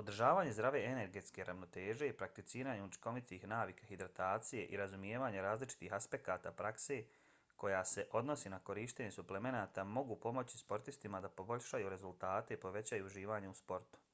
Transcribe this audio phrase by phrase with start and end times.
[0.00, 6.98] održavanje zdrave energetske ravnoteže prakticiranje učinkovitih navika hidratacije i razumijevanje različitih aspekata prakse
[7.64, 13.56] koja se odnosi na korištenje suplemenata mogu pomoći sportistima da poboljšaju rezultate i povećaju uživanje
[13.56, 14.06] u sportu